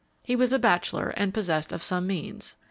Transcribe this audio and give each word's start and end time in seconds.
He 0.23 0.35
was 0.35 0.51
a 0.51 0.57
bachelor 0.57 1.09
and 1.15 1.31
possessed 1.31 1.71
of 1.71 1.83
some 1.83 2.07
means. 2.07 2.55